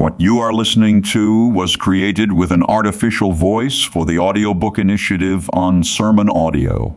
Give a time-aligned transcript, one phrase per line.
[0.00, 5.50] What you are listening to was created with an artificial voice for the audiobook initiative
[5.52, 6.96] on sermon audio.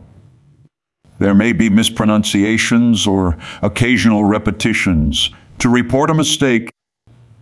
[1.18, 5.28] There may be mispronunciations or occasional repetitions.
[5.58, 6.70] To report a mistake,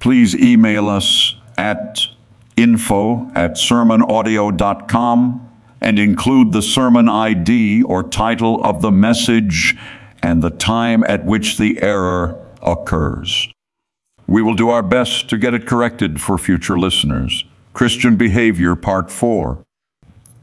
[0.01, 2.09] please email us at
[2.57, 5.49] info at sermonaudio.com
[5.81, 9.77] and include the sermon ID or title of the message
[10.25, 13.52] and the time at which the error occurs.
[14.27, 17.45] We will do our best to get it corrected for future listeners.
[17.75, 19.65] Christian Behavior, Part 4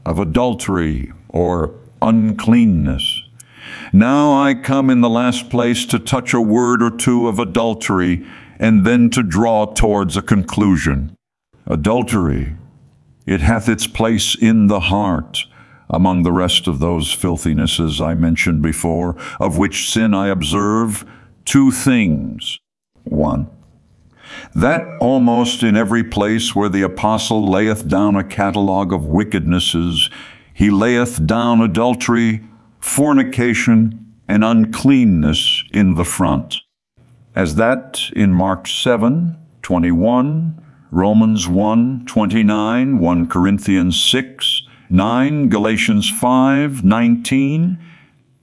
[0.04, 3.22] of Adultery or Uncleanness.
[3.92, 8.26] Now I come in the last place to touch a word or two of adultery
[8.58, 11.16] and then to draw towards a conclusion.
[11.66, 12.56] Adultery,
[13.26, 15.44] it hath its place in the heart
[15.88, 21.04] among the rest of those filthinesses I mentioned before, of which sin I observe
[21.44, 22.58] two things.
[23.04, 23.48] One,
[24.54, 30.10] that almost in every place where the apostle layeth down a catalogue of wickednesses,
[30.52, 32.42] he layeth down adultery,
[32.78, 36.56] fornication, and uncleanness in the front.
[37.34, 46.84] As that in Mark 7, 21, Romans 1, 29, 1 Corinthians 6, 9, Galatians 5,
[46.84, 47.78] 19,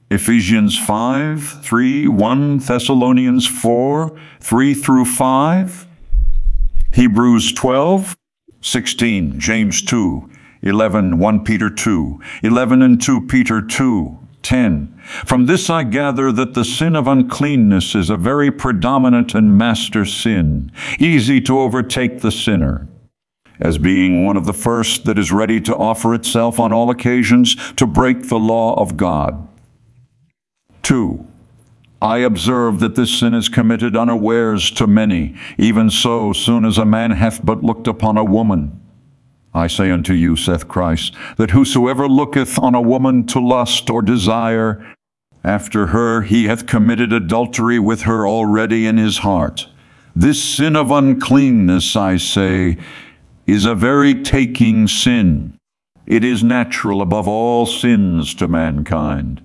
[0.09, 5.87] Ephesians 5, 3, 1 Thessalonians 4, 3 through 5,
[6.93, 8.15] Hebrews 12,
[8.61, 10.29] 16, James 2,
[10.61, 15.01] 11, 1 Peter 2, 11 and 2 Peter 2, 10.
[15.25, 20.05] From this I gather that the sin of uncleanness is a very predominant and master
[20.05, 22.87] sin, easy to overtake the sinner,
[23.59, 27.57] as being one of the first that is ready to offer itself on all occasions
[27.73, 29.46] to break the law of God.
[30.87, 31.27] 2.
[32.01, 36.85] I observe that this sin is committed unawares to many, even so soon as a
[36.85, 38.79] man hath but looked upon a woman.
[39.53, 44.01] I say unto you, saith Christ, that whosoever looketh on a woman to lust or
[44.01, 44.95] desire,
[45.43, 49.67] after her he hath committed adultery with her already in his heart.
[50.15, 52.77] This sin of uncleanness, I say,
[53.45, 55.57] is a very taking sin.
[56.05, 59.41] It is natural above all sins to mankind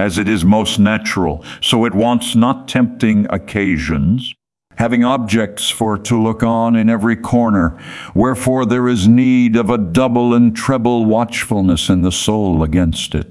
[0.00, 1.44] as it is most natural.
[1.60, 4.34] So it wants not tempting occasions,
[4.78, 7.78] having objects for to look on in every corner.
[8.14, 13.28] Wherefore there is need of a double and treble watchfulness in the soul against it.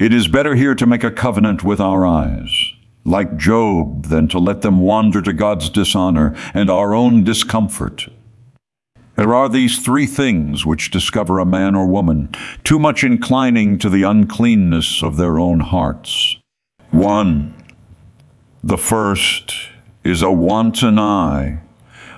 [0.00, 2.50] It is better here to make a covenant with our eyes,
[3.04, 8.08] like Job, than to let them wander to God's dishonor and our own discomfort.
[9.18, 12.28] There are these three things which discover a man or woman
[12.62, 16.36] too much inclining to the uncleanness of their own hearts.
[16.92, 17.52] One,
[18.62, 19.56] the first
[20.04, 21.58] is a wanton eye,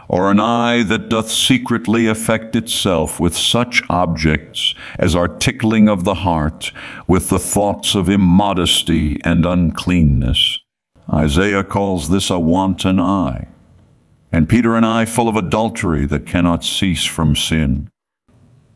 [0.08, 6.04] or an eye that doth secretly affect itself with such objects as are tickling of
[6.04, 6.70] the heart,
[7.06, 10.58] with the thoughts of immodesty and uncleanness.
[11.10, 13.48] Isaiah calls this a wanton eye
[14.32, 17.88] and Peter and I full of adultery that cannot cease from sin.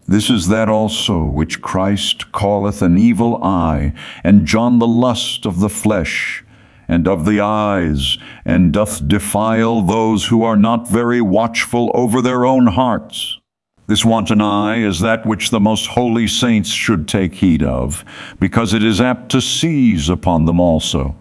[0.07, 5.61] This is that also which Christ calleth an evil eye, and John the lust of
[5.61, 6.45] the flesh,
[6.87, 12.45] and of the eyes, and doth defile those who are not very watchful over their
[12.45, 13.39] own hearts.
[13.87, 18.05] This wanton eye is that which the most holy saints should take heed of,
[18.39, 21.17] because it is apt to seize upon them also.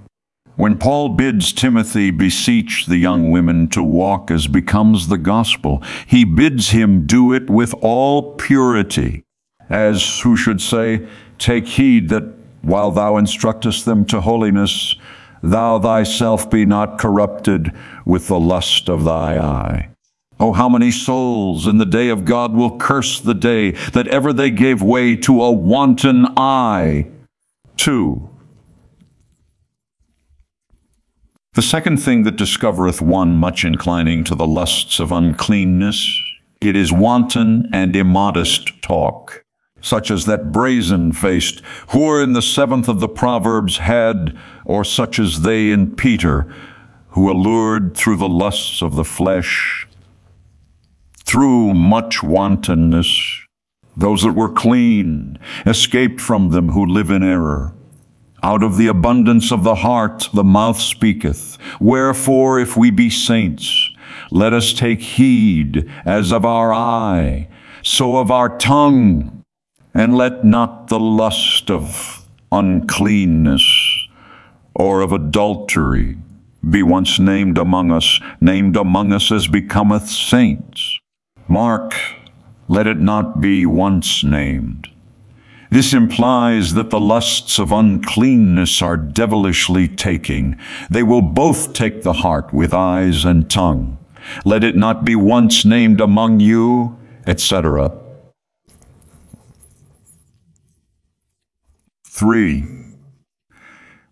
[0.55, 6.23] When Paul bids Timothy beseech the young women to walk as becomes the gospel, he
[6.23, 9.23] bids him do it with all purity,
[9.67, 11.07] as who should say,
[11.39, 14.95] Take heed that while thou instructest them to holiness,
[15.41, 17.71] thou thyself be not corrupted
[18.05, 19.89] with the lust of thy eye.
[20.39, 24.31] Oh, how many souls in the day of God will curse the day that ever
[24.31, 27.07] they gave way to a wanton eye.
[27.75, 28.29] Two,
[31.53, 36.19] The second thing that discovereth one much inclining to the lusts of uncleanness,
[36.59, 39.45] it is wanton and immodest talk,
[39.79, 44.35] such as that brazen-faced, who in the seventh of the Proverbs had,
[44.65, 46.51] or such as they in Peter,
[47.09, 49.87] who allured through the lusts of the flesh,
[51.23, 53.41] through much wantonness,
[53.95, 57.75] those that were clean, escaped from them who live in error.
[58.43, 61.57] Out of the abundance of the heart the mouth speaketh.
[61.79, 63.89] Wherefore, if we be saints,
[64.31, 67.47] let us take heed as of our eye,
[67.81, 69.43] so of our tongue,
[69.93, 73.63] and let not the lust of uncleanness
[74.75, 76.17] or of adultery
[76.69, 80.99] be once named among us, named among us as becometh saints.
[81.47, 81.95] Mark,
[82.67, 84.89] let it not be once named.
[85.73, 90.55] This implies that the lusts of uncleanness are devilishly taking.
[90.87, 93.97] They will both take the heart with eyes and tongue.
[94.45, 97.91] Let it not be once named among you, etc.
[102.07, 102.65] 3.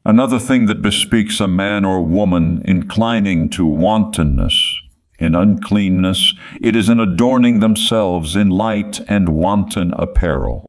[0.03, 4.79] Another thing that bespeaks a man or woman inclining to wantonness,
[5.19, 10.65] in uncleanness, it is in adorning themselves in light and wanton apparel.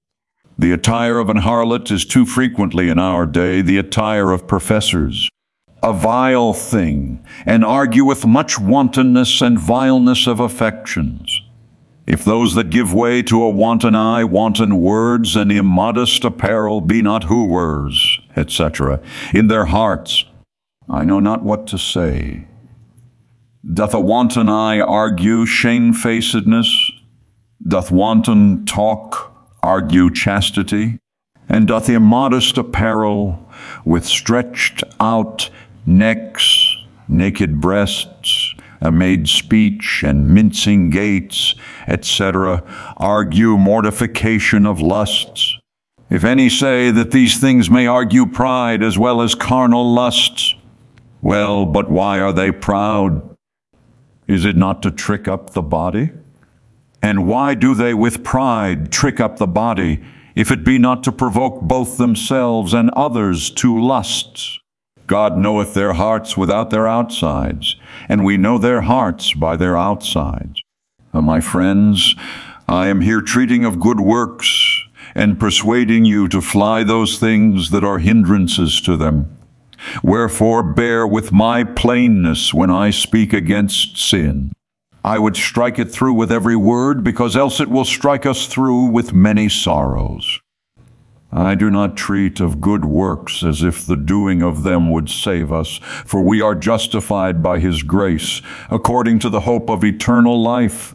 [0.58, 5.28] The attire of an harlot is too frequently in our day the attire of professors,
[5.82, 11.40] a vile thing, and argueth much wantonness and vileness of affections.
[12.06, 17.00] If those that give way to a wanton eye, wanton words, and immodest apparel be
[17.00, 19.00] not wooers, etc.,
[19.32, 20.24] in their hearts,
[20.88, 22.46] I know not what to say.
[23.72, 26.90] Doth a wanton eye argue shamefacedness?
[27.66, 29.31] Doth wanton talk
[29.62, 30.98] argue chastity?
[31.48, 33.48] And doth immodest apparel
[33.84, 35.50] with stretched out
[35.84, 36.76] necks,
[37.08, 41.54] naked breasts, a made speech and mincing gaits,
[41.86, 42.62] etc.,
[42.96, 45.56] argue mortification of lusts.
[46.10, 50.54] If any say that these things may argue pride as well as carnal lusts,
[51.22, 53.36] well, but why are they proud?
[54.26, 56.10] Is it not to trick up the body?
[57.02, 60.02] And why do they with pride trick up the body,
[60.34, 64.60] if it be not to provoke both themselves and others to lusts?
[65.08, 67.76] God knoweth their hearts without their outsides,
[68.08, 70.62] and we know their hearts by their outsides.
[71.12, 72.14] Uh, my friends,
[72.68, 74.82] I am here treating of good works
[75.14, 79.36] and persuading you to fly those things that are hindrances to them.
[80.02, 84.52] Wherefore bear with my plainness when I speak against sin.
[85.04, 88.86] I would strike it through with every word, because else it will strike us through
[88.86, 90.40] with many sorrows.
[91.32, 95.50] I do not treat of good works as if the doing of them would save
[95.50, 100.94] us, for we are justified by his grace, according to the hope of eternal life.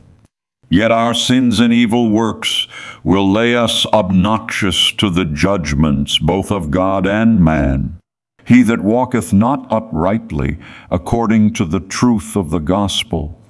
[0.69, 2.67] Yet our sins and evil works
[3.03, 7.97] will lay us obnoxious to the judgments both of God and man.
[8.45, 10.59] He that walketh not uprightly
[10.91, 13.41] according to the truth of the gospel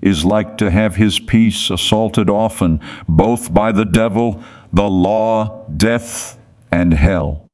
[0.00, 4.42] is like to have his peace assaulted often, both by the devil
[4.72, 6.38] the law, death,
[6.70, 7.46] and hell.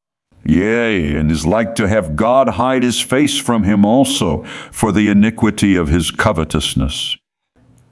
[0.45, 5.09] Yea, and is like to have God hide his face from him also for the
[5.09, 7.17] iniquity of his covetousness.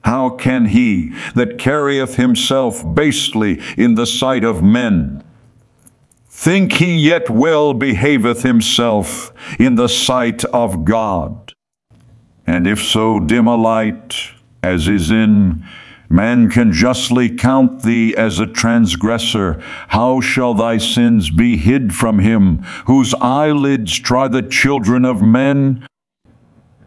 [0.03, 5.23] How can he that carrieth himself basely in the sight of men
[6.27, 11.53] think he yet well behaveth himself in the sight of God?
[12.45, 14.33] And if so dim a light
[14.63, 15.63] as is in
[16.09, 19.59] Man can justly count thee as a transgressor.
[19.87, 25.87] How shall thy sins be hid from him, whose eyelids try the children of men?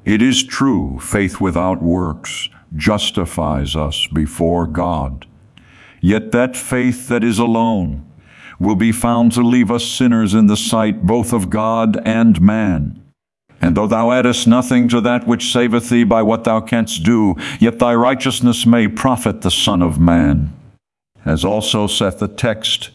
[0.04, 5.26] It is true, faith without works justifies us before God.
[6.00, 8.08] Yet that faith that is alone
[8.60, 13.05] will be found to leave us sinners in the sight both of God and man.
[13.60, 17.36] And though thou addest nothing to that which saveth thee by what thou canst do,
[17.58, 20.52] yet thy righteousness may profit the Son of Man.
[21.24, 22.90] As also saith the text,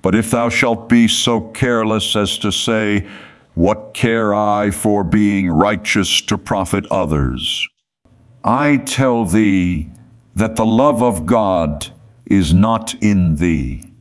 [0.00, 3.06] But if thou shalt be so careless as to say,
[3.54, 7.66] What care I for being righteous to profit others?
[8.42, 9.90] I tell thee
[10.34, 11.88] that the love of God
[12.26, 13.93] is not in thee.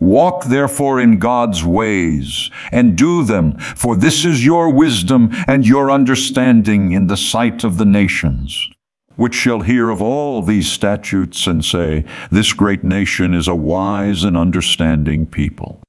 [0.00, 5.90] Walk therefore in God's ways, and do them, for this is your wisdom and your
[5.90, 8.68] understanding in the sight of the nations,
[9.16, 14.24] which shall hear of all these statutes and say, This great nation is a wise
[14.24, 15.80] and understanding people.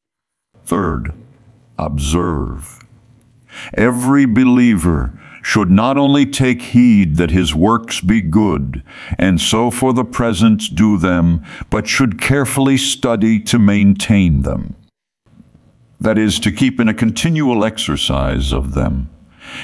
[0.65, 1.13] Third,
[1.77, 2.83] observe.
[3.73, 8.81] Every believer should not only take heed that his works be good,
[9.19, 14.75] and so for the present do them, but should carefully study to maintain them.
[16.01, 19.07] That is, to keep in a continual exercise of them.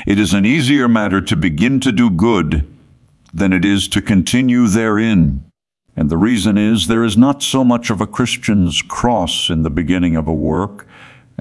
[0.05, 2.71] It is an easier matter to begin to do good
[3.33, 5.43] than it is to continue therein.
[5.95, 9.71] And the reason is there is not so much of a Christian's cross in the
[9.71, 10.87] beginning of a work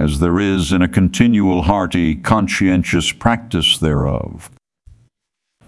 [0.00, 4.50] as there is in a continual hearty, conscientious practice thereof.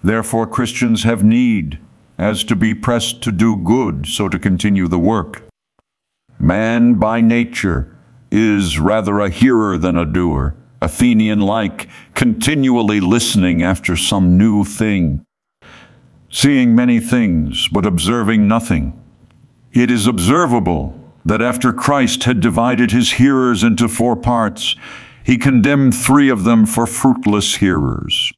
[0.02, 1.78] Therefore Christians have need,
[2.16, 5.42] as to be pressed to do good, so to continue the work.
[6.38, 7.94] Man by nature
[8.30, 15.26] is rather a hearer than a doer, Athenian like, continually listening after some new thing,
[16.30, 18.98] seeing many things, but observing nothing.
[19.72, 24.76] It is observable that after Christ had divided his hearers into four parts,
[25.24, 28.32] he condemned three of them for fruitless hearers.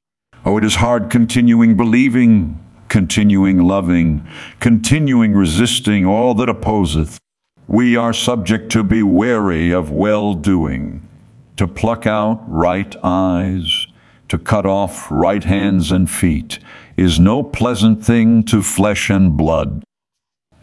[0.44, 4.26] Oh, it is hard continuing believing, continuing loving,
[4.60, 7.18] continuing resisting all that opposeth.
[7.66, 11.08] We are subject to be wary of well doing,
[11.56, 13.86] to pluck out right eyes,
[14.28, 16.58] to cut off right hands and feet,
[16.96, 19.83] is no pleasant thing to flesh and blood.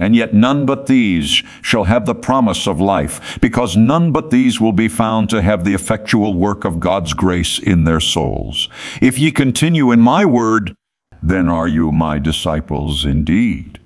[0.01, 4.59] And yet none but these shall have the promise of life, because none but these
[4.59, 8.67] will be found to have the effectual work of God's grace in their souls.
[8.99, 10.73] If ye continue in my word,
[11.21, 13.79] then are you my disciples indeed.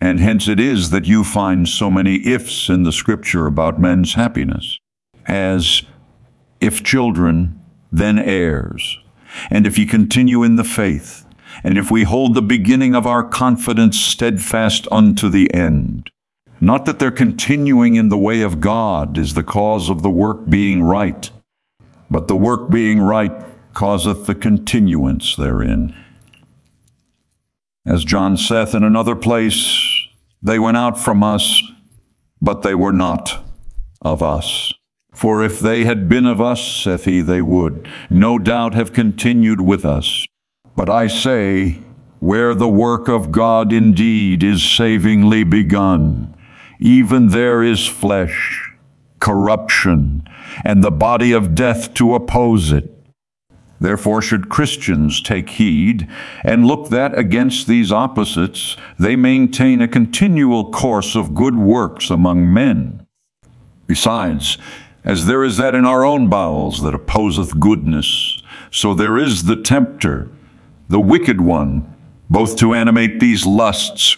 [0.00, 4.14] And hence it is that you find so many ifs in the scripture about men's
[4.14, 4.80] happiness,
[5.26, 5.82] as
[6.60, 7.60] if children,
[7.92, 8.98] then heirs.
[9.48, 11.24] And if ye continue in the faith,
[11.62, 16.10] and if we hold the beginning of our confidence steadfast unto the end.
[16.60, 20.48] Not that their continuing in the way of God is the cause of the work
[20.48, 21.30] being right,
[22.10, 23.32] but the work being right
[23.72, 25.94] causeth the continuance therein.
[27.86, 29.80] As John saith in another place,
[30.42, 31.62] they went out from us,
[32.42, 33.42] but they were not
[34.02, 34.72] of us.
[35.12, 39.60] For if they had been of us, saith he, they would no doubt have continued
[39.60, 40.26] with us.
[40.80, 41.76] But I say,
[42.20, 46.34] where the work of God indeed is savingly begun,
[46.78, 48.72] even there is flesh,
[49.18, 50.26] corruption,
[50.64, 52.90] and the body of death to oppose it.
[53.78, 56.08] Therefore should Christians take heed
[56.42, 62.50] and look that against these opposites they maintain a continual course of good works among
[62.50, 63.06] men.
[63.86, 64.56] Besides,
[65.04, 69.56] as there is that in our own bowels that opposeth goodness, so there is the
[69.56, 70.30] tempter,
[70.90, 71.94] the wicked one,
[72.28, 74.16] both to animate these lusts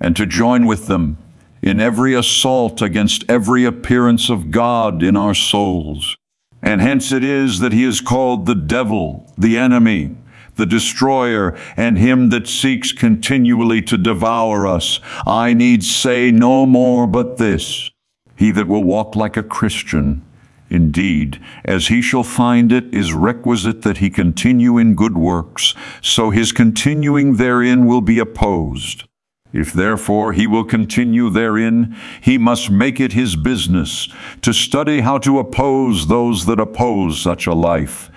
[0.00, 1.18] and to join with them
[1.60, 6.16] in every assault against every appearance of God in our souls.
[6.62, 10.14] And hence it is that he is called the devil, the enemy,
[10.54, 15.00] the destroyer, and him that seeks continually to devour us.
[15.26, 17.90] I need say no more but this.
[18.36, 20.22] He that will walk like a Christian
[20.72, 26.30] Indeed, as he shall find it is requisite that he continue in good works, so
[26.30, 29.04] his continuing therein will be opposed.
[29.52, 34.08] If therefore he will continue therein, he must make it his business
[34.40, 38.10] to study how to oppose those that oppose such a life,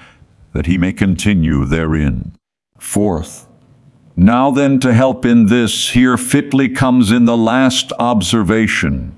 [0.54, 2.38] that he may continue therein.
[2.80, 3.50] Fourth,
[4.16, 9.14] now then to help in this, here fitly comes in the last observation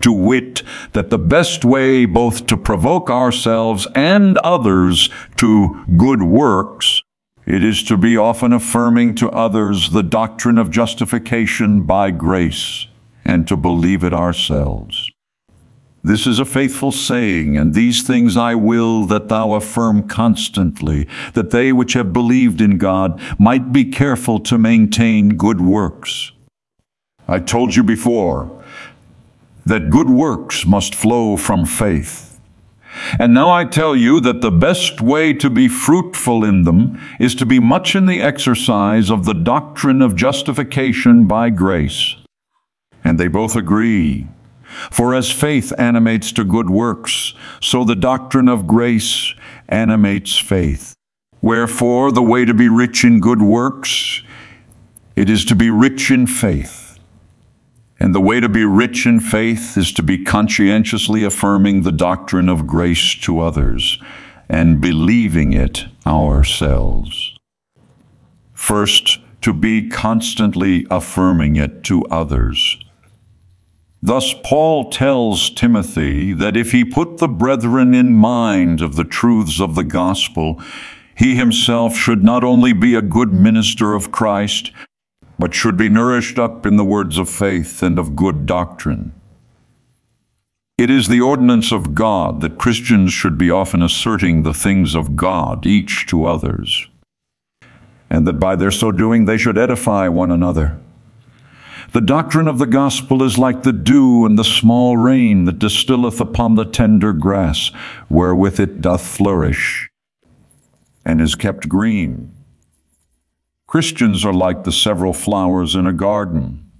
[0.00, 0.62] to wit,
[0.92, 7.02] that the best way both to provoke ourselves and others to good works,
[7.46, 12.86] it is to be often affirming to others the doctrine of justification by grace,
[13.24, 15.10] and to believe it ourselves.
[16.04, 21.50] This is a faithful saying, and these things I will that thou affirm constantly, that
[21.50, 26.32] they which have believed in God might be careful to maintain good works.
[27.28, 28.61] I told you before
[29.64, 32.40] that good works must flow from faith.
[33.18, 37.34] And now I tell you that the best way to be fruitful in them is
[37.36, 42.16] to be much in the exercise of the doctrine of justification by grace.
[43.02, 44.28] And they both agree.
[44.90, 49.34] For as faith animates to good works, so the doctrine of grace
[49.68, 50.94] animates faith.
[51.40, 54.22] Wherefore, the way to be rich in good works,
[55.16, 56.81] it is to be rich in faith.
[58.02, 62.48] And the way to be rich in faith is to be conscientiously affirming the doctrine
[62.48, 64.02] of grace to others
[64.48, 67.38] and believing it ourselves.
[68.54, 72.76] First, to be constantly affirming it to others.
[74.02, 79.60] Thus, Paul tells Timothy that if he put the brethren in mind of the truths
[79.60, 80.60] of the gospel,
[81.16, 84.72] he himself should not only be a good minister of Christ,
[85.42, 89.12] but should be nourished up in the words of faith and of good doctrine.
[90.78, 95.16] It is the ordinance of God that Christians should be often asserting the things of
[95.16, 96.86] God, each to others,
[98.08, 100.78] and that by their so doing they should edify one another.
[101.90, 106.20] The doctrine of the gospel is like the dew and the small rain that distilleth
[106.20, 107.72] upon the tender grass,
[108.08, 109.90] wherewith it doth flourish,
[111.04, 112.32] and is kept green
[113.72, 116.70] Christians are like the several flowers in a garden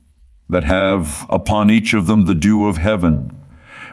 [0.50, 3.34] that have upon each of them the dew of heaven,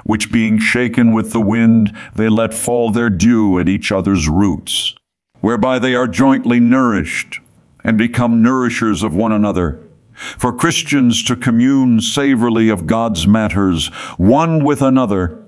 [0.03, 4.95] which being shaken with the wind, they let fall their dew at each other's roots,
[5.39, 7.39] whereby they are jointly nourished
[7.85, 9.79] and become nourishers of one another.
[10.13, 13.87] For Christians to commune savorily of God's matters,
[14.17, 15.41] one with another,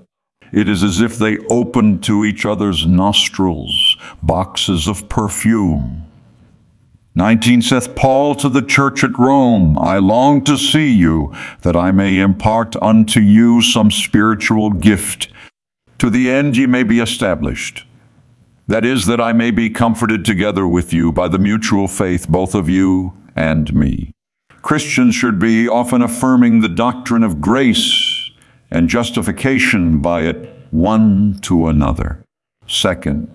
[0.54, 6.08] it is as if they opened to each other's nostrils boxes of perfume.
[7.14, 11.92] 19 saith Paul to the church at Rome, I long to see you, that I
[11.92, 15.28] may impart unto you some spiritual gift,
[15.98, 17.84] to the end ye may be established.
[18.66, 22.54] That is, that I may be comforted together with you by the mutual faith, both
[22.54, 24.12] of you and me.
[24.62, 28.30] Christians should be often affirming the doctrine of grace
[28.70, 32.24] and justification by it one to another.
[32.66, 33.28] Second,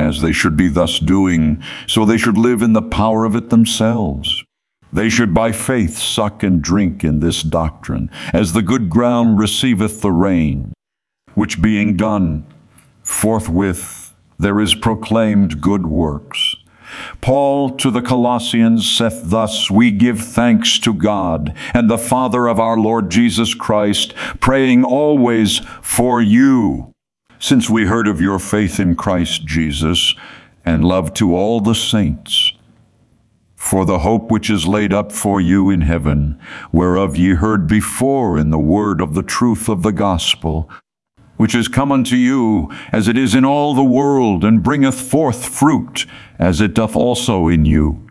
[0.00, 3.50] as they should be thus doing, so they should live in the power of it
[3.50, 4.42] themselves.
[4.92, 10.00] They should by faith suck and drink in this doctrine, as the good ground receiveth
[10.00, 10.72] the rain,
[11.34, 12.44] which being done,
[13.02, 16.56] forthwith there is proclaimed good works.
[17.20, 22.58] Paul to the Colossians saith thus, We give thanks to God and the Father of
[22.58, 26.89] our Lord Jesus Christ, praying always for you
[27.40, 30.14] since we heard of your faith in Christ Jesus
[30.64, 32.52] and love to all the saints.
[33.56, 36.38] For the hope which is laid up for you in heaven,
[36.70, 40.70] whereof ye heard before in the word of the truth of the gospel,
[41.38, 45.46] which is come unto you as it is in all the world, and bringeth forth
[45.46, 46.04] fruit,
[46.38, 48.06] as it doth also in you.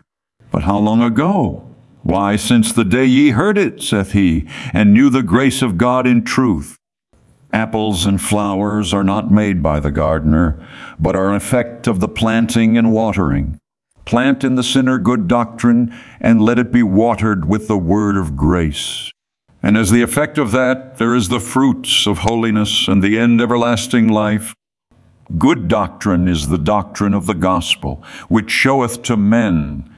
[0.50, 1.64] But how long ago?
[2.02, 6.06] Why, since the day ye heard it, saith he, and knew the grace of God
[6.06, 6.79] in truth.
[7.52, 10.64] Apples and flowers are not made by the gardener,
[10.98, 13.58] but are an effect of the planting and watering.
[14.04, 18.36] Plant in the sinner good doctrine, and let it be watered with the word of
[18.36, 19.10] grace.
[19.62, 23.40] And as the effect of that, there is the fruits of holiness and the end
[23.40, 24.54] everlasting life.
[25.36, 29.89] Good doctrine is the doctrine of the gospel, which showeth to men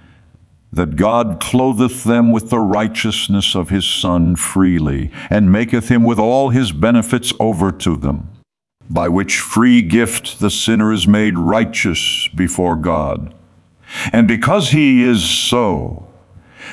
[0.73, 6.19] that God clotheth them with the righteousness of his Son freely, and maketh him with
[6.19, 8.31] all his benefits over to them,
[8.89, 13.35] by which free gift the sinner is made righteous before God.
[14.13, 16.09] And because he is so,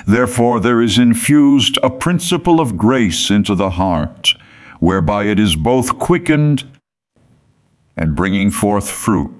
[0.07, 4.33] therefore there is infused a principle of grace into the heart,
[4.79, 6.63] whereby it is both quickened
[7.97, 9.33] and bringing forth fruit.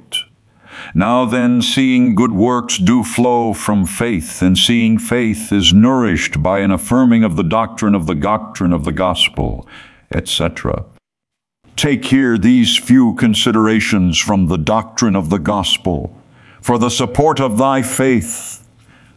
[0.94, 6.60] Now then, seeing good works do flow from faith, and seeing faith is nourished by
[6.60, 9.68] an affirming of the doctrine of the doctrine of the gospel,
[10.13, 10.86] etc.
[11.76, 16.15] Take here these few considerations from the doctrine of the gospel
[16.62, 18.68] for the support of thy faith,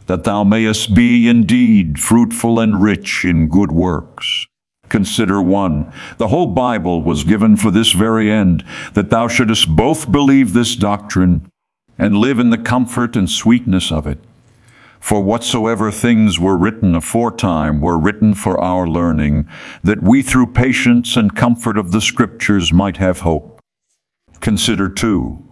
[0.05, 4.47] that thou mayest be indeed fruitful and rich in good works.
[4.89, 5.91] Consider one.
[6.17, 10.75] The whole Bible was given for this very end, that thou shouldest both believe this
[10.75, 11.49] doctrine
[11.97, 14.19] and live in the comfort and sweetness of it.
[14.99, 19.49] For whatsoever things were written aforetime were written for our learning,
[19.83, 23.59] that we through patience and comfort of the Scriptures might have hope.
[24.39, 25.45] Consider too,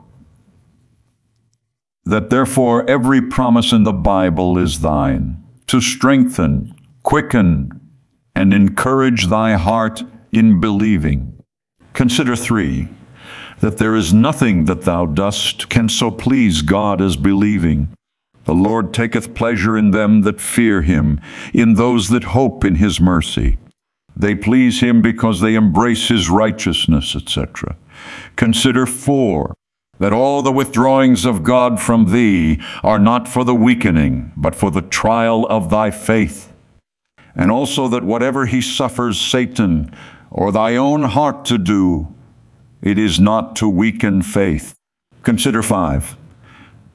[2.06, 6.74] that therefore every promise in the Bible is thine, to strengthen,
[7.04, 7.80] quicken,
[8.34, 11.38] and encourage thy heart in believing.
[11.94, 12.88] Consider three,
[13.62, 17.90] that there is nothing that thou dost can so please God as believing.
[18.46, 21.22] The Lord taketh pleasure in them that fear him,
[21.54, 23.58] in those that hope in his mercy.
[24.16, 27.78] They please him because they embrace his righteousness, etc.
[28.36, 29.54] Consider four,
[30.00, 34.72] that all the withdrawings of God from thee are not for the weakening, but for
[34.72, 36.52] the trial of thy faith.
[37.36, 39.96] And also that whatever he suffers Satan
[40.32, 42.14] or thy own heart to do,
[42.82, 44.76] it is not to weaken faith.
[45.24, 46.18] Consider five.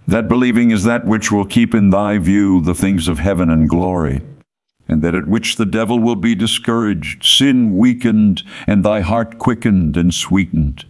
[0.08, 3.68] That believing is that which will keep in thy view the things of heaven and
[3.68, 4.20] glory,
[4.88, 9.96] and that at which the devil will be discouraged, sin weakened, and thy heart quickened
[9.96, 10.84] and sweetened.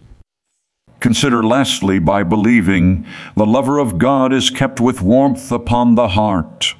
[0.99, 3.05] Consider lastly, by believing,
[3.35, 6.73] the lover of God is kept with warmth upon the heart,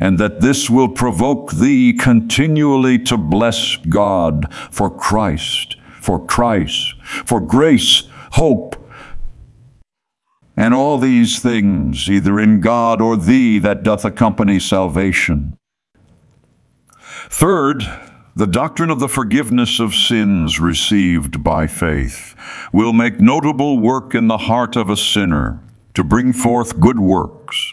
[0.00, 6.94] and that this will provoke thee continually to bless God for Christ for Christ,
[7.24, 8.76] for grace, hope,
[10.56, 15.56] and all these things, either in God or thee, that doth accompany salvation.
[17.28, 17.82] Third,
[18.34, 22.34] the doctrine of the forgiveness of sins received by faith
[22.72, 25.60] will make notable work in the heart of a sinner
[25.94, 27.72] to bring forth good works.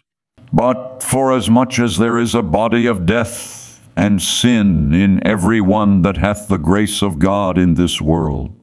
[0.52, 6.18] But forasmuch as there is a body of death and sin in every one that
[6.18, 8.59] hath the grace of God in this world.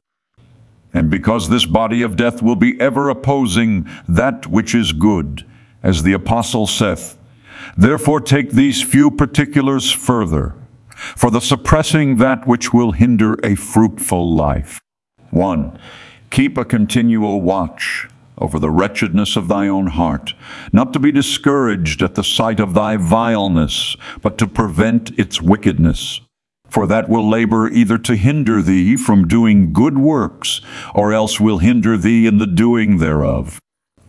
[0.97, 5.45] And because this body of death will be ever opposing that which is good,
[5.83, 7.19] as the apostle saith,
[7.77, 10.55] Therefore take these few particulars further,
[11.15, 14.81] for the suppressing that which will hinder a fruitful life.
[15.33, 15.79] 1.
[16.31, 20.33] Keep a continual watch over the wretchedness of thy own heart,
[20.73, 26.23] not to be discouraged at the sight of thy vileness, but to prevent its wickedness.
[26.77, 30.61] For that will labor either to hinder thee from doing good works,
[30.95, 33.59] or else will hinder thee in the doing thereof.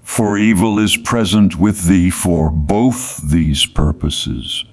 [0.01, 4.65] For evil is present with thee for both these purposes.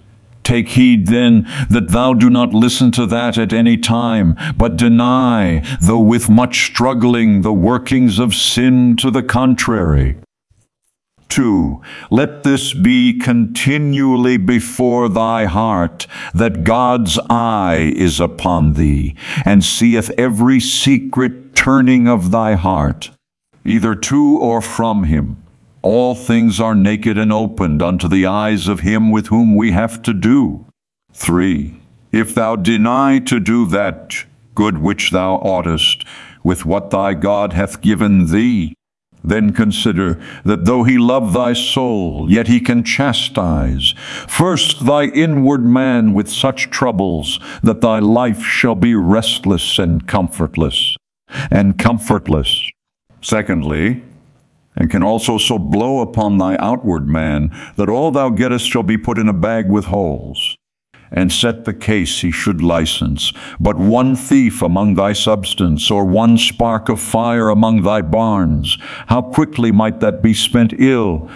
[0.43, 5.63] Take heed then that thou do not listen to that at any time, but deny,
[5.81, 10.17] though with much struggling, the workings of sin to the contrary.
[11.29, 11.81] 2.
[12.11, 20.11] Let this be continually before thy heart, that God's eye is upon thee, and seeth
[20.19, 23.11] every secret turning of thy heart
[23.65, 25.43] either to or from him.
[25.83, 30.03] All things are naked and opened unto the eyes of him with whom we have
[30.03, 30.67] to do.
[31.13, 31.81] 3.
[32.13, 36.05] If thou deny to do that good which thou oughtest,
[36.43, 38.75] with what thy God hath given thee,
[39.25, 43.95] then consider that though he love thy soul, yet he can chastise.
[44.29, 50.97] First thy inward man with such troubles that thy life shall be restless and comfortless,
[51.51, 52.71] and comfortless.
[53.23, 54.03] Secondly,
[54.77, 58.99] and can also so blow upon thy outward man that all thou gettest shall be
[58.99, 60.57] put in a bag with holes,
[61.15, 66.37] and set the case he should license, but one thief among thy substance, or one
[66.37, 71.31] spark of fire among thy barns, how quickly might that be spent ill,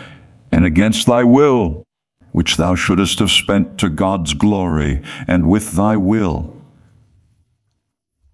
[0.50, 1.84] and against thy will,
[2.32, 6.54] which thou shouldest have spent to God's glory, and with thy will.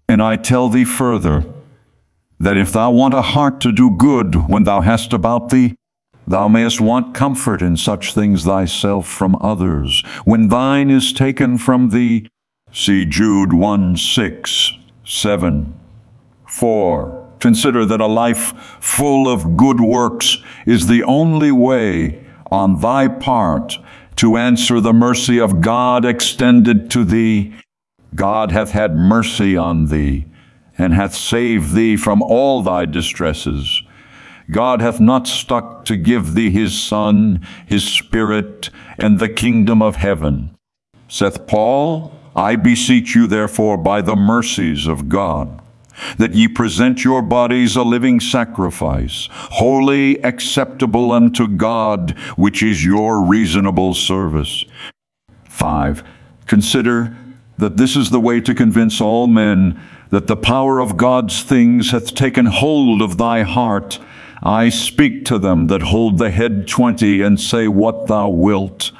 [0.09, 1.45] And I tell thee further,
[2.39, 5.75] that if thou want a heart to do good when thou hast about thee,
[6.27, 10.03] thou mayest want comfort in such things thyself from others.
[10.23, 12.27] When thine is taken from thee,
[12.71, 14.73] see Jude 1 6,
[15.05, 15.79] 7.
[16.47, 17.25] 4.
[17.39, 23.77] Consider that a life full of good works is the only way on thy part
[24.15, 27.53] to answer the mercy of God extended to thee.
[28.15, 30.25] God hath had mercy on thee
[30.77, 33.83] and hath saved thee from all thy distresses.
[34.51, 39.97] God hath not stuck to give thee his Son, his Spirit, and the kingdom of
[39.97, 40.55] heaven.
[41.07, 45.61] Saith Paul, I beseech you therefore by the mercies of God,
[46.17, 53.23] that ye present your bodies a living sacrifice, holy, acceptable unto God, which is your
[53.23, 54.65] reasonable service.
[55.45, 56.03] 5.
[56.45, 57.15] Consider
[57.57, 59.79] that this is the way to convince all men
[60.09, 63.99] that the power of God's things hath taken hold of thy heart.
[64.43, 68.91] I speak to them that hold the head twenty and say what thou wilt.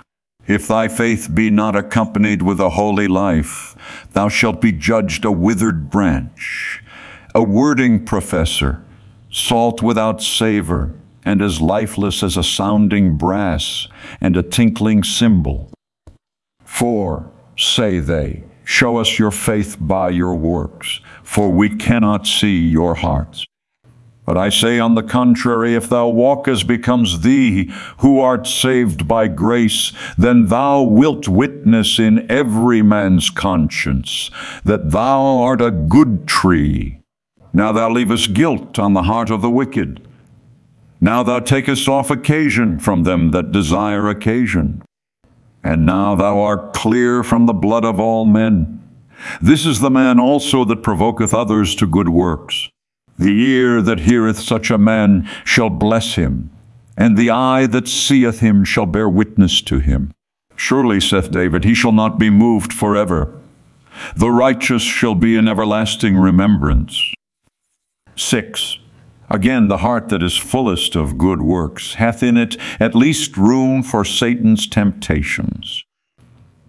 [0.48, 3.76] If thy faith be not accompanied with a holy life,
[4.14, 6.84] thou shalt be judged a withered branch,
[7.34, 8.84] a wording professor,
[9.32, 10.94] salt without savor,
[11.24, 13.88] and as lifeless as a sounding brass
[14.22, 15.72] and a tinkling cymbal.
[16.64, 22.96] For, say they, Show us your faith by your works, for we cannot see your
[22.96, 23.46] hearts.
[24.26, 29.08] But I say, on the contrary, if thou walk as becomes thee, who art saved
[29.08, 34.32] by grace, then thou wilt witness in every man's conscience
[34.64, 37.00] that thou art a good tree.
[37.54, 40.06] Now thou leavest guilt on the heart of the wicked.
[41.00, 44.82] Now thou takest off occasion from them that desire occasion.
[45.64, 48.82] And now thou art clear from the blood of all men.
[49.42, 52.70] This is the man also that provoketh others to good works.
[53.18, 56.50] The ear that heareth such a man shall bless him,
[56.98, 60.12] and the eye that seeth him shall bear witness to him.
[60.56, 63.34] Surely, saith David, he shall not be moved forever.
[64.16, 67.14] The righteous shall be in everlasting remembrance.
[68.16, 68.80] 6.
[69.30, 73.82] Again, the heart that is fullest of good works hath in it at least room
[73.82, 75.84] for Satan's temptations.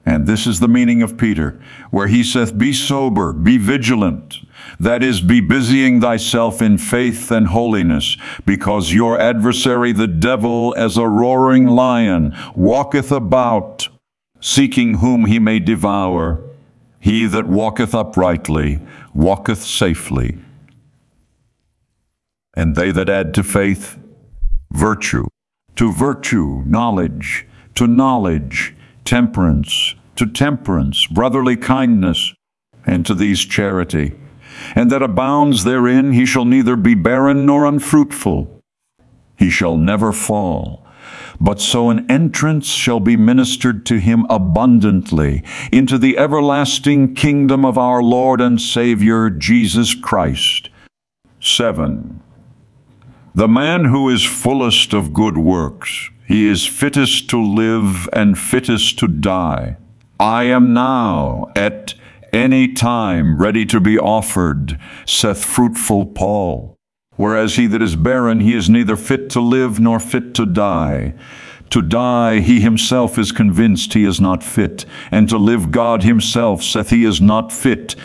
[0.04, 4.38] And this is the meaning of Peter, where he saith, Be sober, be vigilant,
[4.78, 10.96] that is, be busying thyself in faith and holiness, because your adversary the devil, as
[10.96, 13.88] a roaring lion, walketh about,
[14.40, 16.42] seeking whom he may devour.
[17.00, 18.80] He that walketh uprightly
[19.14, 20.38] walketh safely.
[22.54, 23.98] And they that add to faith,
[24.72, 25.26] virtue,
[25.76, 32.32] to virtue, knowledge, to knowledge, temperance, to temperance, brotherly kindness,
[32.86, 34.14] and to these charity.
[34.74, 38.62] And that abounds therein, he shall neither be barren nor unfruitful.
[39.38, 40.86] He shall never fall,
[41.40, 47.76] but so an entrance shall be ministered to him abundantly into the everlasting kingdom of
[47.76, 50.70] our Lord and Savior Jesus Christ.
[51.40, 52.22] 7.
[53.34, 58.98] The man who is fullest of good works, he is fittest to live and fittest
[59.00, 59.76] to die.
[60.18, 61.94] I am now at
[62.36, 66.76] any time ready to be offered, saith fruitful Paul.
[67.16, 71.14] Whereas he that is barren, he is neither fit to live nor fit to die.
[71.70, 76.62] To die, he himself is convinced he is not fit, and to live God himself
[76.62, 77.96] saith he is not fit.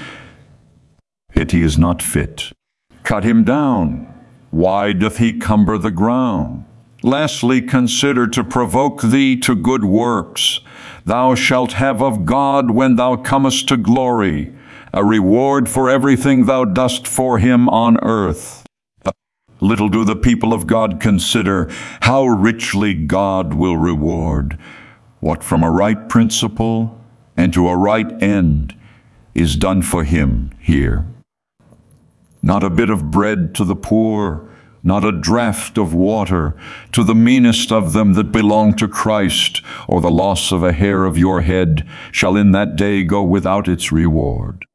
[1.35, 2.51] Yet he is not fit.
[3.03, 4.07] Cut him down
[4.51, 6.65] why doth he cumber the ground?
[7.03, 10.59] Lastly, consider to provoke thee to good works.
[11.05, 14.53] Thou shalt have of God when thou comest to glory,
[14.93, 18.65] a reward for everything thou dost for him on earth.
[19.59, 21.69] Little do the people of God consider
[22.01, 24.57] how richly God will reward
[25.19, 26.99] what from a right principle
[27.37, 28.75] and to a right end
[29.35, 31.05] is done for him here
[32.43, 34.49] not a bit of bread to the poor,
[34.83, 36.55] not a draught of water
[36.91, 41.05] to the meanest of them that belong to Christ, or the loss of a hair
[41.05, 44.65] of your head shall in that day go without its reward.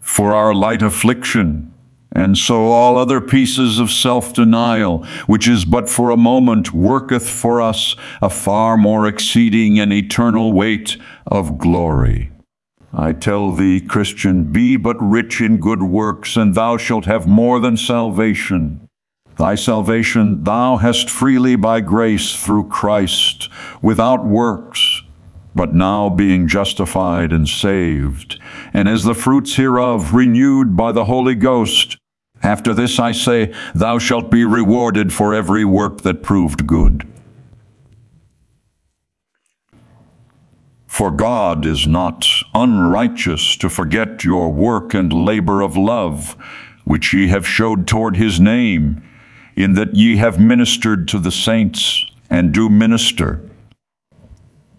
[0.00, 1.72] For our light affliction,
[2.12, 7.60] and so all other pieces of self-denial, which is but for a moment, worketh for
[7.60, 12.30] us a far more exceeding and eternal weight of glory.
[12.92, 17.58] I tell thee, Christian, be but rich in good works, and thou shalt have more
[17.58, 18.83] than salvation.
[19.36, 23.48] Thy salvation thou hast freely by grace through Christ,
[23.82, 25.02] without works,
[25.54, 28.40] but now being justified and saved,
[28.72, 31.96] and as the fruits hereof renewed by the Holy Ghost.
[32.42, 37.08] After this I say, thou shalt be rewarded for every work that proved good.
[40.86, 46.36] For God is not unrighteous to forget your work and labor of love,
[46.84, 49.02] which ye have showed toward his name,
[49.56, 53.40] in that ye have ministered to the saints and do minister.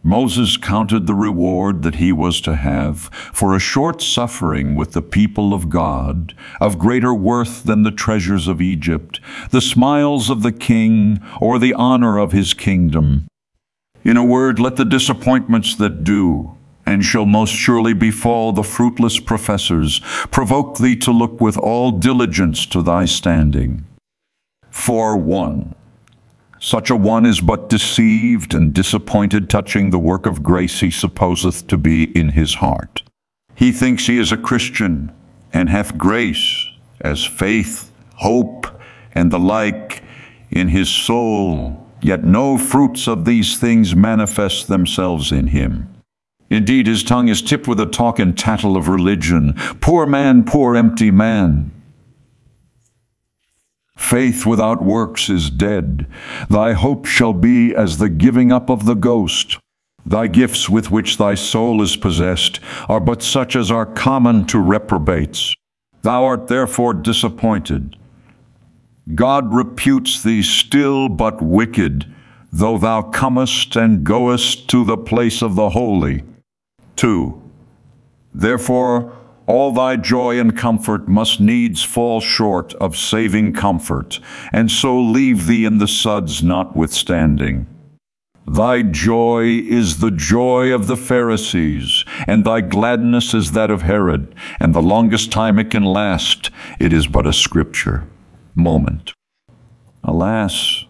[0.04, 5.02] Moses counted the reward that he was to have for a short suffering with the
[5.02, 10.52] people of God, of greater worth than the treasures of Egypt, the smiles of the
[10.52, 13.26] king, or the honor of his kingdom.
[14.04, 19.20] In a word, let the disappointments that do, and shall most surely befall the fruitless
[19.20, 23.85] professors, provoke thee to look with all diligence to thy standing.
[24.76, 25.74] For one,
[26.60, 31.66] such a one is but deceived and disappointed touching the work of grace he supposeth
[31.68, 33.02] to be in his heart.
[33.56, 35.12] He thinks he is a Christian,
[35.54, 36.68] and hath grace,
[37.02, 38.68] as faith, hope,
[39.14, 40.04] and the like,
[40.52, 45.92] in his soul, yet no fruits of these things manifest themselves in him.
[46.50, 49.54] Indeed, his tongue is tipped with the talk and tattle of religion.
[49.80, 51.72] Poor man, poor empty man.
[53.98, 56.06] Faith without works is dead.
[56.50, 59.58] Thy hope shall be as the giving up of the ghost.
[60.06, 64.60] Thy gifts with which thy soul is possessed are but such as are common to
[64.60, 65.56] reprobates.
[66.04, 67.96] Thou art therefore disappointed.
[69.16, 72.06] God reputes thee still but wicked,
[72.52, 76.24] though thou comest and goest to the place of the holy.
[76.96, 77.42] 2.
[78.34, 79.15] Therefore,
[79.48, 84.20] all thy joy and comfort must needs fall short of saving comfort,
[84.52, 87.68] and so leave thee in the suds notwithstanding.
[88.48, 94.34] Thy joy is the joy of the Pharisees, and thy gladness is that of Herod,
[94.60, 98.08] and the longest time it can last, it is but a scripture
[98.54, 99.14] moment.
[100.04, 100.85] Alas,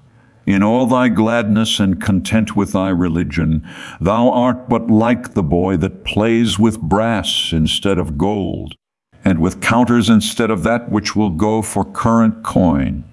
[0.45, 3.67] in all thy gladness and content with thy religion,
[3.99, 8.75] thou art but like the boy that plays with brass instead of gold,
[9.23, 13.03] and with counters instead of that which will go for current coin.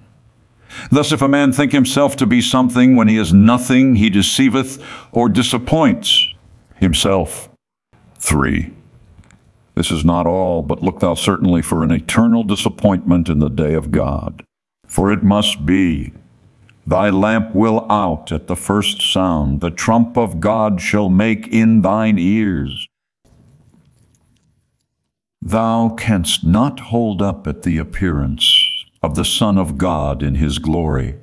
[0.91, 4.83] Thus, if a man think himself to be something when he is nothing, he deceiveth
[5.11, 6.33] or disappoints
[6.75, 7.49] himself.
[8.19, 8.73] 3.
[9.75, 13.73] This is not all, but look thou certainly for an eternal disappointment in the day
[13.73, 14.43] of God.
[14.87, 16.13] For it must be.
[16.85, 21.81] Thy lamp will out at the first sound, the trump of God shall make in
[21.81, 22.87] thine ears.
[25.41, 28.59] Thou canst not hold up at the appearance
[29.01, 31.15] of the Son of God in his glory.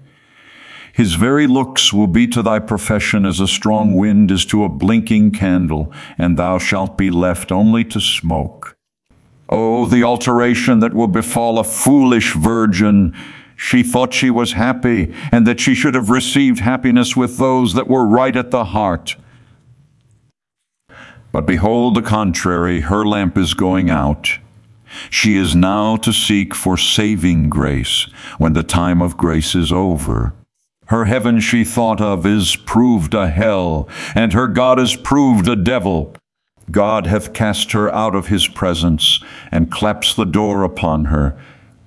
[0.92, 4.68] His very looks will be to thy profession as a strong wind is to a
[4.68, 8.76] blinking candle, and thou shalt be left only to smoke.
[9.48, 13.16] Oh, the alteration that will befall a foolish virgin.
[13.62, 17.88] She thought she was happy, and that she should have received happiness with those that
[17.88, 19.16] were right at the heart.
[21.30, 24.38] But behold, the contrary, her lamp is going out.
[25.10, 28.06] She is now to seek for saving grace
[28.38, 30.32] when the time of grace is over.
[30.86, 35.54] Her heaven she thought of is proved a hell, and her God is proved a
[35.54, 36.16] devil.
[36.70, 41.38] God hath cast her out of his presence, and claps the door upon her.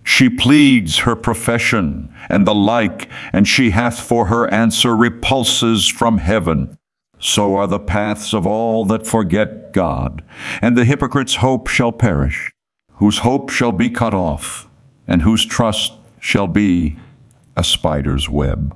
[0.03, 6.17] She pleads her profession, and the like, and she hath for her answer repulses from
[6.17, 6.77] heaven.
[7.19, 10.23] So are the paths of all that forget God,
[10.61, 12.51] and the hypocrite's hope shall perish,
[12.95, 14.67] whose hope shall be cut off,
[15.07, 16.97] and whose trust shall be
[17.55, 18.75] a spider's web.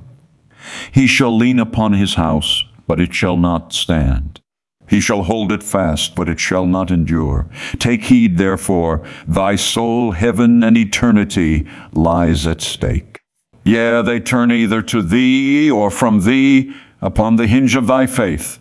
[0.92, 4.40] He shall lean upon his house, but it shall not stand.
[4.88, 7.48] He shall hold it fast, but it shall not endure.
[7.78, 13.20] Take heed, therefore, thy soul, heaven, and eternity lies at stake.
[13.64, 18.60] Yea, they turn either to thee or from thee upon the hinge of thy faith.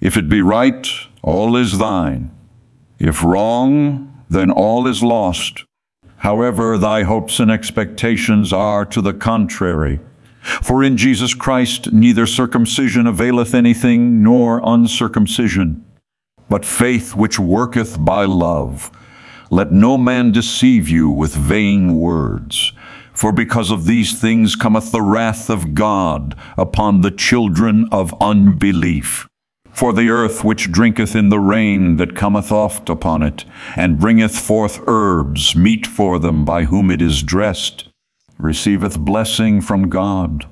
[0.00, 0.86] If it be right,
[1.22, 2.30] all is thine.
[2.98, 5.64] If wrong, then all is lost.
[6.18, 10.00] However, thy hopes and expectations are to the contrary.
[10.42, 15.84] For in Jesus Christ neither circumcision availeth anything, nor uncircumcision,
[16.48, 18.90] but faith which worketh by love.
[19.50, 22.72] Let no man deceive you with vain words.
[23.12, 29.28] For because of these things cometh the wrath of God upon the children of unbelief.
[29.70, 33.44] For the earth which drinketh in the rain that cometh oft upon it,
[33.76, 37.88] and bringeth forth herbs, meet for them by whom it is dressed,
[38.42, 40.46] receiveth blessing from God.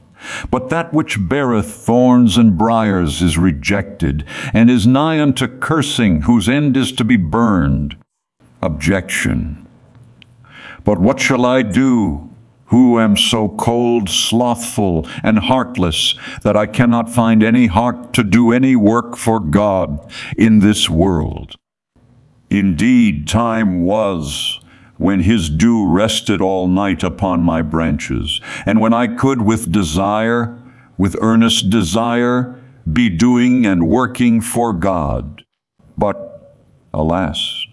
[0.51, 6.49] But that which beareth thorns and briers is rejected, and is nigh unto cursing, whose
[6.49, 7.97] end is to be burned.
[8.63, 9.67] Objection.
[10.85, 12.29] But what shall I do,
[12.67, 18.53] who am so cold, slothful, and heartless, that I cannot find any heart to do
[18.53, 21.57] any work for God in this world?
[22.51, 24.60] Indeed, time was
[25.01, 30.59] when his dew rested all night upon my branches, and when I could with desire,
[30.99, 32.61] with earnest desire,
[32.93, 35.43] be doing and working for God.
[35.97, 36.55] But,
[36.93, 37.65] alas,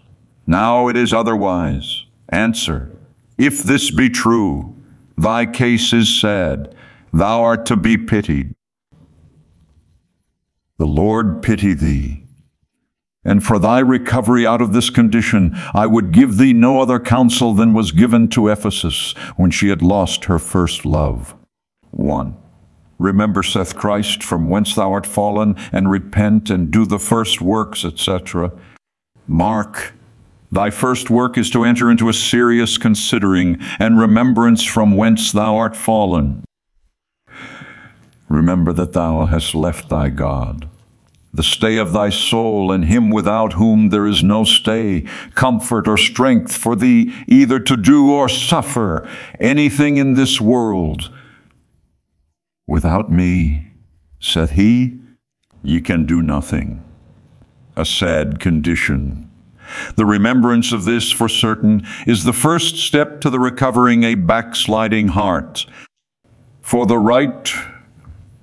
[0.47, 2.05] now it is otherwise.
[2.29, 2.97] Answer,
[3.37, 4.77] if this be true,
[5.17, 6.73] thy case is sad,
[7.11, 8.55] thou art to be pitied.
[10.77, 12.26] The Lord pity thee
[13.27, 17.53] and for thy recovery out of this condition, I would give thee no other counsel
[17.53, 21.35] than was given to Ephesus when she had lost her first love.
[21.91, 22.37] 1.
[22.97, 27.83] Remember, saith Christ, from whence thou art fallen, and repent, and do the first works,
[27.83, 28.53] etc.
[29.27, 29.93] Mark,
[30.49, 35.57] thy first work is to enter into a serious considering and remembrance from whence thou
[35.57, 36.45] art fallen.
[38.29, 40.69] Remember that thou hast left thy God
[41.37, 45.95] the stay of thy soul, and him without whom there is no stay, comfort or
[45.95, 49.07] strength for thee either to do or suffer
[49.39, 51.11] anything in this world.
[52.67, 53.71] Without me,
[54.19, 54.99] saith he,
[55.63, 56.83] ye can do nothing.
[57.75, 59.29] A sad condition.
[59.95, 65.09] The remembrance of this, for certain, is the first step to the recovering a backsliding
[65.09, 65.67] heart.
[66.61, 67.53] For the right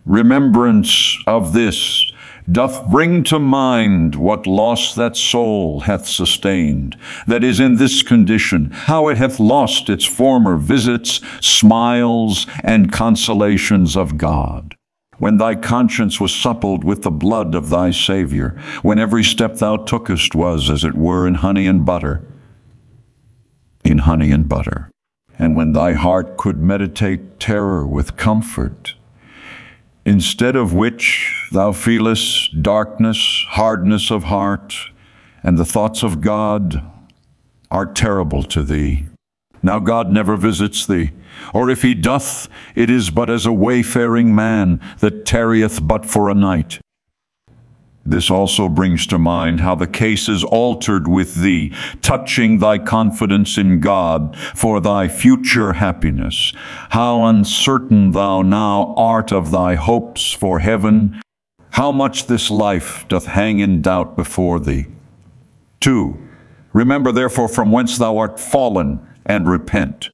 [0.06, 2.12] remembrance of this
[2.50, 8.70] doth bring to mind what loss that soul hath sustained, that is in this condition,
[8.70, 14.74] how it hath lost its former visits, smiles, and consolations of God.
[15.18, 19.76] When thy conscience was suppled with the blood of thy Saviour, when every step thou
[19.76, 22.26] tookest was, as it were, in honey and butter,
[23.84, 24.90] in honey and butter,
[25.38, 28.94] and when thy heart could meditate terror with comfort,
[30.06, 34.74] instead of which thou feelest darkness, hardness of heart,
[35.42, 36.82] and the thoughts of God
[37.70, 39.06] are terrible to thee.
[39.62, 41.12] Now God never visits thee,
[41.54, 46.28] or if he doth, it is but as a wayfaring man that tarrieth but for
[46.28, 46.80] a night.
[48.06, 53.56] This also brings to mind how the case is altered with thee, touching thy confidence
[53.56, 56.52] in God for thy future happiness,
[56.90, 61.20] how uncertain thou now art of thy hopes for heaven,
[61.70, 64.86] how much this life doth hang in doubt before thee.
[65.80, 66.18] 2.
[66.72, 70.10] Remember therefore from whence thou art fallen, and repent.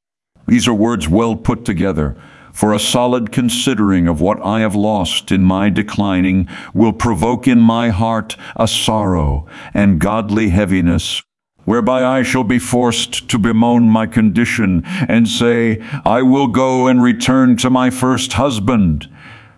[0.46, 2.16] These are words well put together
[2.52, 7.60] for a solid considering of what I have lost in my declining will provoke in
[7.60, 11.22] my heart a sorrow and godly heaviness
[11.64, 17.02] whereby I shall be forced to bemoan my condition, and say, I will go and
[17.02, 19.08] return to my first husband.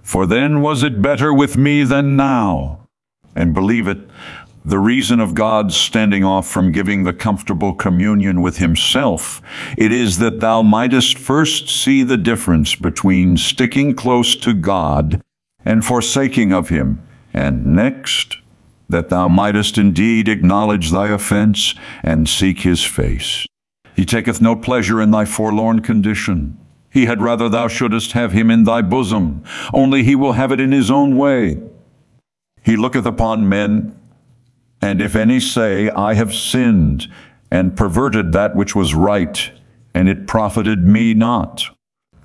[0.02, 2.88] For then was it better with me than now.
[3.34, 3.98] And believe it,
[4.64, 9.42] the reason of God's standing off from giving the comfortable communion with himself,
[9.76, 15.20] it is that thou mightest first see the difference between sticking close to God
[15.64, 17.02] and forsaking of him,
[17.34, 18.38] and next,
[18.88, 23.46] that thou mightest indeed acknowledge thy offense and seek his face.
[23.96, 26.58] He taketh no pleasure in thy forlorn condition.
[26.90, 29.42] He had rather thou shouldest have him in thy bosom,
[29.72, 31.60] only he will have it in his own way.
[32.62, 33.96] He looketh upon men
[34.82, 37.06] and if any say, I have sinned
[37.50, 39.50] and perverted that which was right,
[39.94, 41.64] and it profited me not,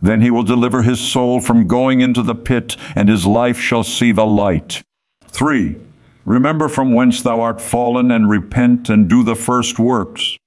[0.01, 3.83] then he will deliver his soul from going into the pit, and his life shall
[3.83, 4.81] see the light.
[5.27, 5.77] 3.
[6.25, 10.37] Remember from whence thou art fallen, and repent and do the first works.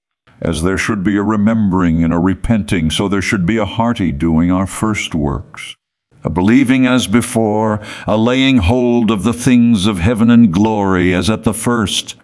[0.42, 4.10] As there should be a remembering and a repenting, so there should be a hearty
[4.10, 5.76] doing our first works
[6.22, 11.30] a believing as before, a laying hold of the things of heaven and glory as
[11.30, 12.16] at the first.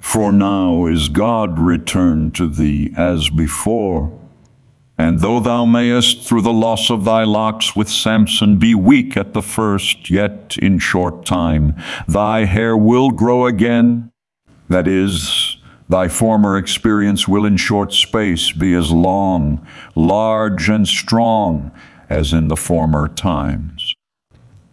[0.00, 4.18] For now is God returned to thee as before.
[4.96, 9.32] And though thou mayest, through the loss of thy locks with Samson, be weak at
[9.32, 11.74] the first, yet in short time
[12.06, 14.12] thy hair will grow again.
[14.68, 19.66] That is, thy former experience will in short space be as long,
[19.96, 21.72] large, and strong
[22.08, 23.94] as in the former times.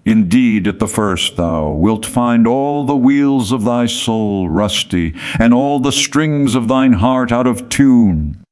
[0.04, 5.54] Indeed, at the first thou wilt find all the wheels of thy soul rusty, and
[5.54, 8.44] all the strings of thine heart out of tune.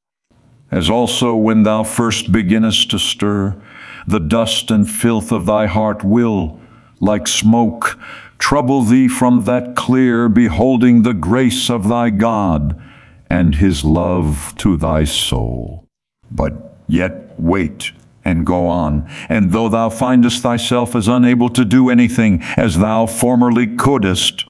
[0.70, 3.60] As also when thou first beginnest to stir,
[4.06, 6.60] the dust and filth of thy heart will,
[7.00, 7.98] like smoke,
[8.38, 12.80] trouble thee from that clear beholding the grace of thy God
[13.28, 15.84] and his love to thy soul.
[16.30, 17.92] But yet wait
[18.24, 19.08] and go on.
[19.28, 24.44] And though thou findest thyself as unable to do anything as thou formerly couldest,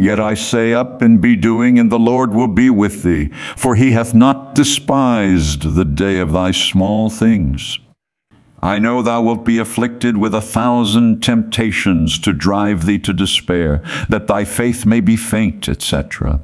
[0.00, 3.74] Yet I say, Up and be doing, and the Lord will be with thee, for
[3.74, 7.78] he hath not despised the day of thy small things.
[8.62, 13.82] I know thou wilt be afflicted with a thousand temptations to drive thee to despair,
[14.08, 16.40] that thy faith may be faint, etc.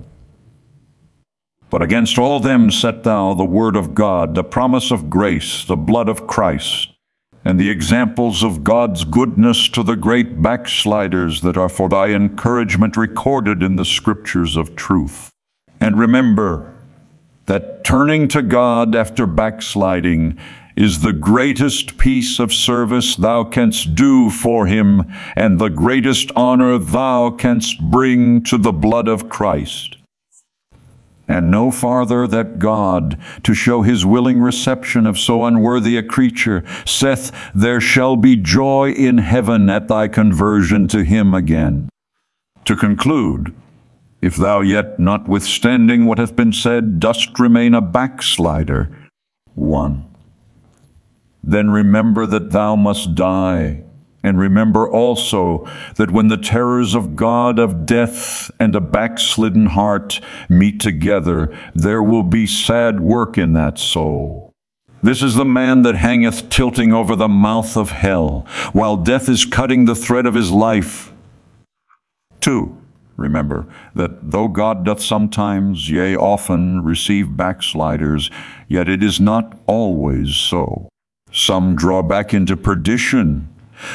[1.69, 5.77] But against all them set thou the word of God, the promise of grace, the
[5.77, 6.93] blood of Christ,
[7.45, 12.97] and the examples of God's goodness to the great backsliders that are for thy encouragement
[12.97, 15.31] recorded in the scriptures of truth.
[15.81, 16.73] And remember
[17.47, 20.39] that turning to God after backsliding
[20.77, 25.03] is the greatest piece of service thou canst do for him,
[25.35, 29.97] and the greatest honor thou canst bring to the blood of Christ
[31.29, 36.65] and no farther that God, to show his willing reception of so unworthy a creature,
[36.85, 41.89] saith, There shall be joy in heaven at thy conversion to him again.
[42.67, 43.55] To conclude,
[44.23, 48.91] if thou yet, notwithstanding what hath been said, dost remain a backslider,
[49.55, 50.05] 1.
[51.43, 53.85] Then remember that thou must die
[54.27, 55.65] and remember also
[55.95, 62.03] that when the terrors of God of death and a backslidden heart meet together, there
[62.03, 64.53] will be sad work in that soul.
[65.01, 69.45] This is the man that hangeth tilting over the mouth of hell, while death is
[69.45, 71.13] cutting the thread of his life.
[72.41, 72.77] Two,
[73.17, 78.29] remember that though God doth sometimes, yea, often, receive backsliders,
[78.67, 80.89] yet it is not always so.
[81.31, 83.49] Some draw back into perdition,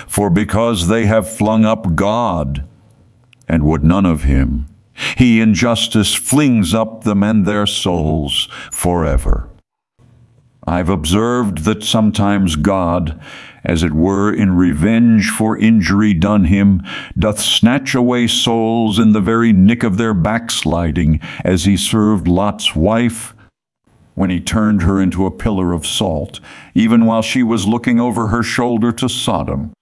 [0.07, 2.67] for because they have flung up God
[3.47, 4.67] and would none of him,
[5.17, 9.49] he in justice flings up them and their souls forever.
[10.67, 13.19] I've observed that sometimes God,
[13.63, 16.83] as it were in revenge for injury done him,
[17.17, 22.75] doth snatch away souls in the very nick of their backsliding, as he served Lot's
[22.75, 23.33] wife
[24.15, 26.39] when he turned her into a pillar of salt,
[26.73, 29.73] even while she was looking over her shoulder to Sodom,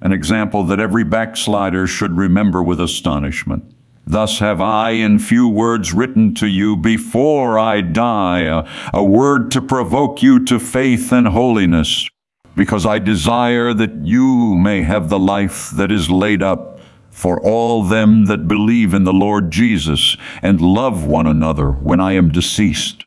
[0.00, 3.64] an example that every backslider should remember with astonishment.
[4.04, 9.52] Thus have I in few words written to you before I die, a, a, word
[9.52, 12.08] to provoke you to faith and holiness,
[12.56, 17.84] because I desire that you may have the life that is laid up for all
[17.84, 23.04] them that believe in the Lord Jesus and love one another when I am deceased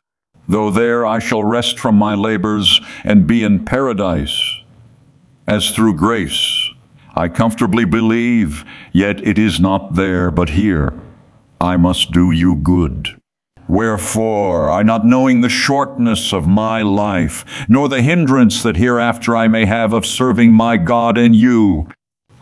[0.48, 4.40] though there I shall rest from my labors and be in paradise,
[5.46, 6.70] as through grace
[7.18, 10.92] I comfortably believe, yet it is not there but here.
[11.58, 13.18] I must do you good.
[13.66, 19.48] Wherefore, I not knowing the shortness of my life, nor the hindrance that hereafter I
[19.48, 21.88] may have of serving my God and you,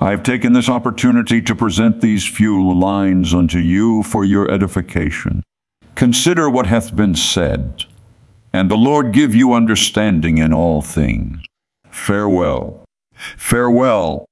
[0.01, 5.45] I have taken this opportunity to present these few lines unto you for your edification.
[5.95, 7.85] Consider what hath been said,
[8.55, 11.39] and the Lord give you understanding in all things.
[11.91, 12.85] Farewell.
[13.37, 14.27] Farewell.